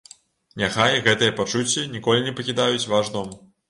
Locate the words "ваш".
2.97-3.17